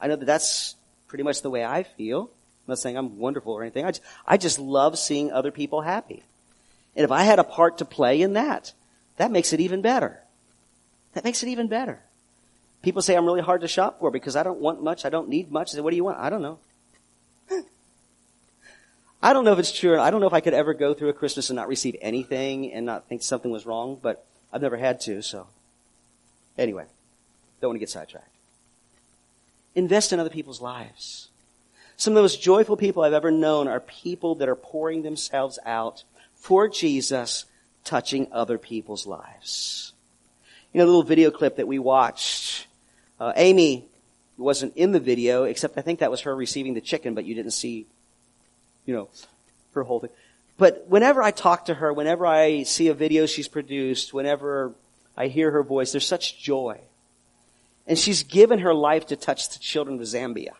[0.00, 0.74] I know that that's
[1.06, 2.22] pretty much the way I feel.
[2.22, 3.84] I'm not saying I'm wonderful or anything.
[3.84, 6.22] I just, I just love seeing other people happy.
[6.96, 8.72] And if I had a part to play in that,
[9.16, 10.20] that makes it even better.
[11.12, 12.00] That makes it even better.
[12.82, 15.04] People say I'm really hard to shop for because I don't want much.
[15.04, 15.72] I don't need much.
[15.72, 16.18] I say, what do you want?
[16.18, 16.58] I don't know.
[19.24, 19.98] I don't know if it's true.
[19.98, 22.70] I don't know if I could ever go through a Christmas and not receive anything
[22.74, 25.46] and not think something was wrong, but I've never had to, so.
[26.58, 26.84] Anyway,
[27.58, 28.28] don't want to get sidetracked.
[29.74, 31.30] Invest in other people's lives.
[31.96, 35.58] Some of the most joyful people I've ever known are people that are pouring themselves
[35.64, 36.04] out
[36.34, 37.46] for Jesus
[37.82, 39.94] touching other people's lives.
[40.74, 42.66] You know, little video clip that we watched,
[43.18, 43.86] uh, Amy
[44.36, 47.34] wasn't in the video, except I think that was her receiving the chicken, but you
[47.34, 47.86] didn't see,
[48.86, 49.08] you know,
[49.74, 50.10] her whole thing.
[50.56, 54.72] But whenever I talk to her, whenever I see a video she's produced, whenever
[55.16, 56.80] I hear her voice, there's such joy.
[57.86, 60.54] And she's given her life to touch the children of Zambia.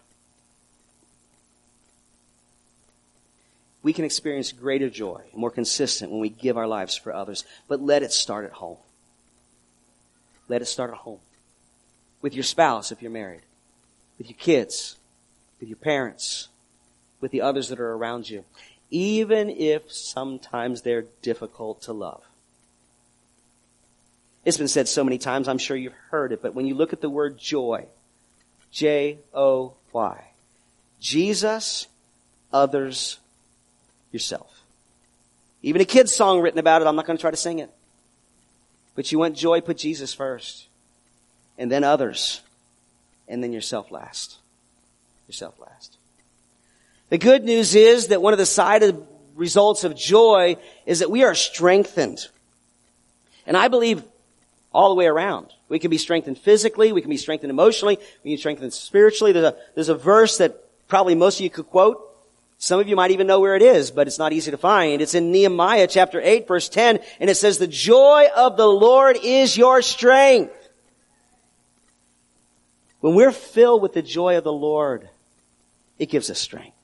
[3.85, 7.45] we can experience greater joy, more consistent when we give our lives for others.
[7.69, 8.79] But let it start at home.
[10.49, 11.21] Let it start at home.
[12.23, 13.43] With your spouse if you're married.
[14.17, 14.97] With your kids.
[15.61, 16.49] With your parents.
[17.25, 18.45] With the others that are around you.
[18.91, 22.23] Even if sometimes they're difficult to love.
[24.45, 26.93] It's been said so many times, I'm sure you've heard it, but when you look
[26.93, 27.87] at the word joy,
[28.73, 30.25] J-O-Y,
[31.01, 31.87] Jesus,
[32.53, 33.21] others,
[34.13, 34.61] yourself.
[35.63, 37.71] Even a kid's song written about it, I'm not going to try to sing it.
[38.95, 40.67] But you want joy, put Jesus first.
[41.57, 42.43] And then others.
[43.27, 44.37] And then yourself last.
[45.27, 45.97] Yourself last.
[47.15, 48.83] The good news is that one of the side
[49.37, 52.27] results of joy is that we are strengthened.
[53.47, 54.03] And I believe
[54.73, 55.53] all the way around.
[55.69, 59.31] We can be strengthened physically, we can be strengthened emotionally, we can be strengthened spiritually.
[59.31, 60.59] There's a, there's a verse that
[60.89, 62.03] probably most of you could quote
[62.59, 65.01] some of you might even know where it is, but it's not easy to find.
[65.01, 69.19] It's in Nehemiah chapter 8 verse 10, and it says, the joy of the Lord
[69.23, 70.69] is your strength.
[72.99, 75.09] When we're filled with the joy of the Lord,
[75.97, 76.75] it gives us strength.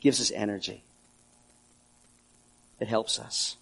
[0.00, 0.82] Gives us energy.
[2.80, 3.56] It helps us.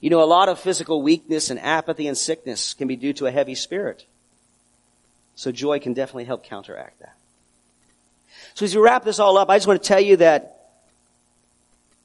[0.00, 3.26] You know, a lot of physical weakness and apathy and sickness can be due to
[3.26, 4.06] a heavy spirit.
[5.34, 7.16] So joy can definitely help counteract that.
[8.54, 10.70] So as we wrap this all up, I just want to tell you that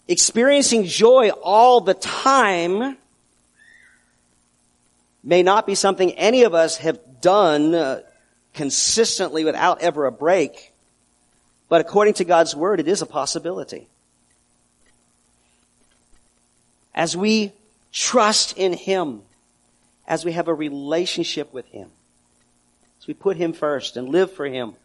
[0.07, 2.97] experiencing joy all the time
[5.23, 8.01] may not be something any of us have done uh,
[8.53, 10.72] consistently without ever a break.
[11.73, 13.87] But according to God's word, it is a possibility.
[16.93, 17.51] As we
[17.91, 19.23] trust in Him,
[20.07, 21.89] as we have a relationship with Him,
[23.01, 24.75] as we put Him first and live for Him,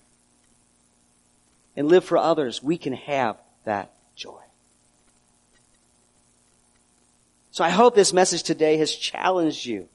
[1.77, 4.41] and live for others, we can have that joy.
[7.51, 9.91] So I hope this message today has challenged you.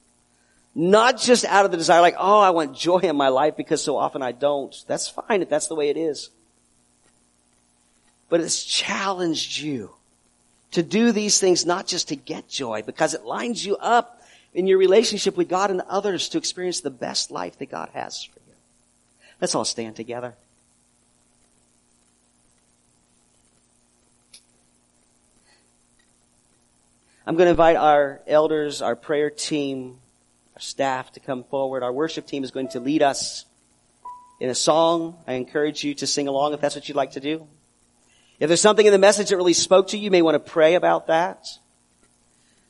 [0.76, 3.84] Not just out of the desire like, oh, I want joy in my life because
[3.84, 4.76] so often I don't.
[4.88, 6.30] That's fine if that's the way it is.
[8.30, 9.92] But it's challenged you
[10.72, 14.22] to do these things not just to get joy, because it lines you up
[14.54, 18.24] in your relationship with God and others to experience the best life that God has
[18.24, 18.56] for you.
[19.40, 20.34] Let's all stand together.
[27.26, 29.98] I'm going to invite our elders, our prayer team,
[30.56, 31.82] our staff to come forward.
[31.82, 33.46] Our worship team is going to lead us
[34.42, 35.16] in a song.
[35.26, 37.48] I encourage you to sing along if that's what you'd like to do.
[38.44, 40.52] If there's something in the message that really spoke to you, you may want to
[40.52, 41.48] pray about that.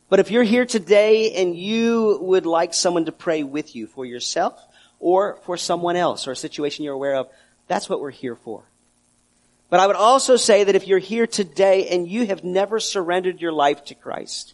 [0.07, 4.05] But if you're here today and you would like someone to pray with you for
[4.05, 4.53] yourself
[4.99, 7.28] or for someone else or a situation you're aware of,
[7.67, 8.61] that's what we're here for.
[9.71, 13.41] But I would also say that if you're here today and you have never surrendered
[13.41, 14.53] your life to Christ,